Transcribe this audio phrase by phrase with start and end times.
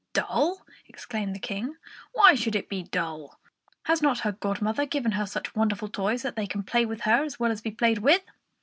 [0.13, 1.75] "Dull!" exclaimed the King.
[2.13, 3.39] "Why should it be dull?
[3.83, 7.23] Has not her godmother given her such wonderful toys that they can play with her
[7.23, 8.23] as well as be played with?"